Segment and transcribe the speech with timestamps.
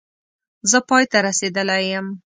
[0.71, 2.07] زه پای ته رسېدلی یم